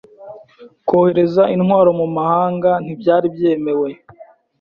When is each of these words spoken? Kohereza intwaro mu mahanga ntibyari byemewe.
Kohereza 0.87 1.43
intwaro 1.55 1.89
mu 1.99 2.07
mahanga 2.17 2.71
ntibyari 2.83 3.27
byemewe. 3.35 3.89